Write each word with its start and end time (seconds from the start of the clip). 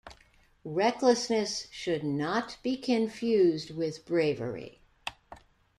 Recklessness 0.65 1.67
should 1.69 2.03
not 2.03 2.57
be 2.63 2.75
confused 2.75 3.69
with 3.69 4.03
bravery. 4.03 4.79